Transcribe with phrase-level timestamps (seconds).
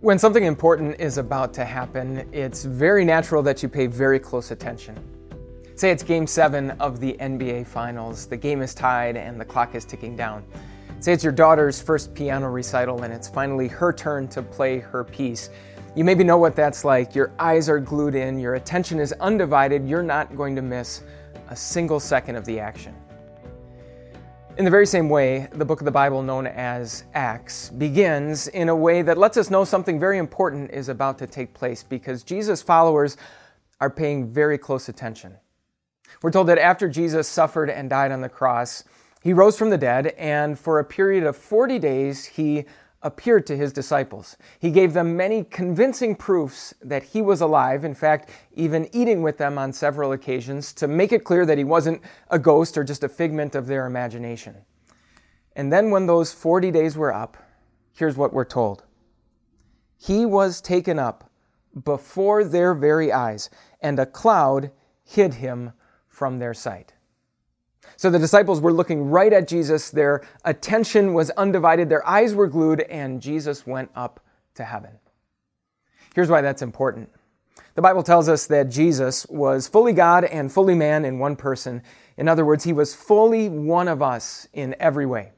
[0.00, 4.50] When something important is about to happen, it's very natural that you pay very close
[4.50, 4.94] attention.
[5.74, 8.26] Say it's game seven of the NBA Finals.
[8.26, 10.44] The game is tied and the clock is ticking down.
[11.00, 15.02] Say it's your daughter's first piano recital and it's finally her turn to play her
[15.02, 15.48] piece.
[15.94, 17.14] You maybe know what that's like.
[17.14, 21.04] Your eyes are glued in, your attention is undivided, you're not going to miss
[21.48, 22.94] a single second of the action.
[24.56, 28.70] In the very same way, the book of the Bible known as Acts begins in
[28.70, 32.22] a way that lets us know something very important is about to take place because
[32.22, 33.18] Jesus' followers
[33.82, 35.36] are paying very close attention.
[36.22, 38.84] We're told that after Jesus suffered and died on the cross,
[39.22, 42.64] he rose from the dead, and for a period of 40 days, he
[43.06, 44.36] appeared to his disciples.
[44.58, 49.38] He gave them many convincing proofs that he was alive, in fact, even eating with
[49.38, 53.04] them on several occasions to make it clear that he wasn't a ghost or just
[53.04, 54.56] a figment of their imagination.
[55.54, 57.36] And then, when those 40 days were up,
[57.92, 58.82] here's what we're told
[59.96, 61.30] He was taken up
[61.84, 63.50] before their very eyes,
[63.80, 64.72] and a cloud
[65.04, 65.72] hid him
[66.08, 66.95] from their sight.
[67.96, 69.90] So the disciples were looking right at Jesus.
[69.90, 74.20] Their attention was undivided, their eyes were glued, and Jesus went up
[74.54, 74.98] to heaven.
[76.14, 77.10] Here's why that's important.
[77.74, 81.82] The Bible tells us that Jesus was fully God and fully man in one person.
[82.16, 85.32] In other words, he was fully one of us in every way.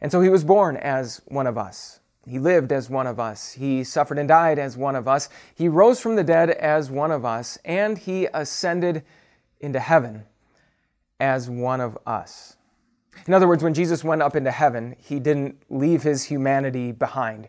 [0.00, 2.00] And so he was born as one of us.
[2.28, 3.52] He lived as one of us.
[3.52, 5.30] He suffered and died as one of us.
[5.54, 7.56] He rose from the dead as one of us.
[7.64, 9.04] And he ascended
[9.60, 10.24] into heaven
[11.20, 12.56] as one of us.
[13.26, 17.48] In other words, when Jesus went up into heaven, he didn't leave his humanity behind.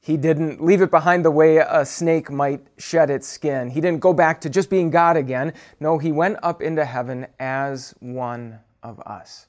[0.00, 3.70] He didn't leave it behind the way a snake might shed its skin.
[3.70, 5.52] He didn't go back to just being God again.
[5.80, 9.48] No, he went up into heaven as one of us.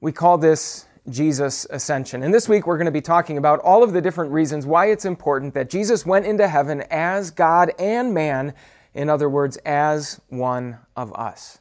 [0.00, 2.22] We call this Jesus' ascension.
[2.22, 4.86] And this week we're going to be talking about all of the different reasons why
[4.86, 8.54] it's important that Jesus went into heaven as God and man,
[8.94, 11.58] in other words, as one of us.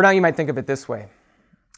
[0.00, 1.08] For now, you might think of it this way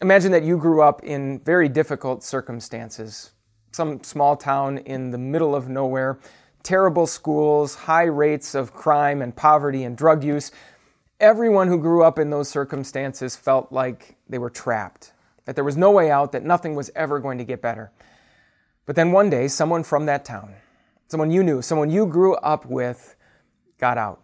[0.00, 3.32] Imagine that you grew up in very difficult circumstances,
[3.72, 6.20] some small town in the middle of nowhere,
[6.62, 10.52] terrible schools, high rates of crime and poverty and drug use.
[11.18, 15.12] Everyone who grew up in those circumstances felt like they were trapped,
[15.46, 17.90] that there was no way out, that nothing was ever going to get better.
[18.86, 20.54] But then one day, someone from that town,
[21.08, 23.16] someone you knew, someone you grew up with,
[23.78, 24.21] got out.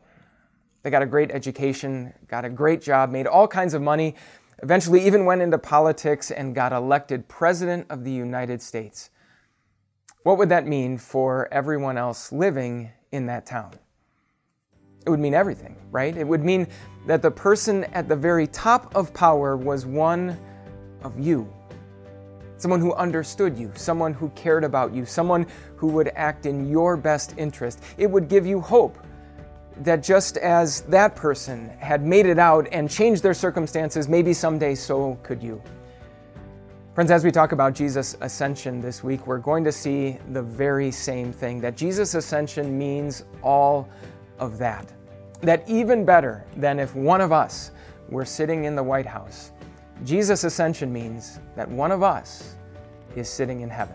[0.83, 4.15] They got a great education, got a great job, made all kinds of money,
[4.63, 9.11] eventually even went into politics and got elected President of the United States.
[10.23, 13.73] What would that mean for everyone else living in that town?
[15.07, 16.17] It would mean everything, right?
[16.17, 16.67] It would mean
[17.07, 20.39] that the person at the very top of power was one
[21.03, 21.51] of you.
[22.57, 25.47] Someone who understood you, someone who cared about you, someone
[25.77, 27.83] who would act in your best interest.
[27.97, 28.99] It would give you hope
[29.81, 34.75] that just as that person had made it out and changed their circumstances, maybe someday
[34.75, 35.63] so could you.
[36.95, 40.91] Friends, as we talk about Jesus' ascension this week, we're going to see the very
[40.91, 43.89] same thing that Jesus' ascension means all
[44.41, 44.93] of that.
[45.41, 47.71] That even better than if one of us
[48.09, 49.53] were sitting in the White House,
[50.05, 52.57] Jesus' ascension means that one of us
[53.15, 53.95] is sitting in heaven.